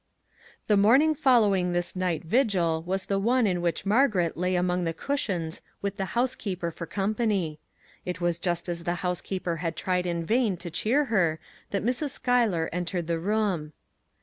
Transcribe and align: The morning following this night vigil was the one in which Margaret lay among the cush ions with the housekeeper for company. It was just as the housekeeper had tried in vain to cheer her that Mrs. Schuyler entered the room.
The 0.65 0.77
morning 0.77 1.13
following 1.13 1.73
this 1.73 1.95
night 1.95 2.23
vigil 2.23 2.81
was 2.81 3.05
the 3.05 3.19
one 3.19 3.45
in 3.45 3.61
which 3.61 3.85
Margaret 3.85 4.35
lay 4.35 4.55
among 4.55 4.83
the 4.83 4.95
cush 4.95 5.29
ions 5.29 5.61
with 5.83 5.97
the 5.97 6.05
housekeeper 6.17 6.71
for 6.71 6.87
company. 6.87 7.59
It 8.03 8.19
was 8.19 8.39
just 8.39 8.67
as 8.67 8.83
the 8.83 8.95
housekeeper 9.05 9.57
had 9.57 9.75
tried 9.75 10.07
in 10.07 10.25
vain 10.25 10.57
to 10.57 10.71
cheer 10.71 11.05
her 11.13 11.39
that 11.69 11.85
Mrs. 11.85 12.09
Schuyler 12.09 12.67
entered 12.73 13.05
the 13.05 13.19
room. 13.19 13.73